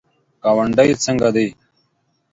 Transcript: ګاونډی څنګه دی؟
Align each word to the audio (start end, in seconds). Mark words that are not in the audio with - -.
ګاونډی 0.43 0.89
څنګه 1.03 1.29
دی؟ 1.35 1.47